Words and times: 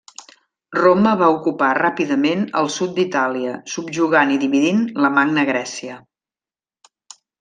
Roma 0.77 1.09
va 1.17 1.27
ocupar 1.33 1.67
ràpidament 1.79 2.41
el 2.61 2.69
sud 2.77 2.95
d'Itàlia, 3.01 3.53
subjugant 3.75 4.33
i 4.37 4.41
dividint 4.45 4.81
la 5.05 5.13
Magna 5.19 5.45
Grècia. 5.51 5.99